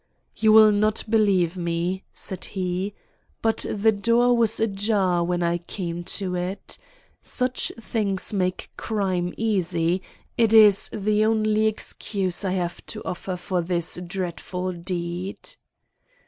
"You 0.35 0.51
will 0.51 0.71
not 0.71 1.03
believe 1.07 1.55
me," 1.55 2.05
said 2.11 2.45
he; 2.45 2.95
"but 3.43 3.67
the 3.69 3.91
door 3.91 4.35
was 4.35 4.59
ajar 4.59 5.23
when 5.23 5.43
I 5.43 5.59
came 5.59 6.03
to 6.17 6.33
it. 6.33 6.79
Such 7.21 7.71
things 7.79 8.33
make 8.33 8.71
crime 8.77 9.31
easy; 9.37 10.01
it 10.39 10.55
is 10.55 10.89
the 10.91 11.23
only 11.25 11.67
excuse 11.67 12.43
I 12.43 12.53
have 12.53 12.83
to 12.87 13.03
offer 13.03 13.35
for 13.35 13.61
this 13.61 13.99
dreadful 14.07 14.71
deed." 14.71 15.37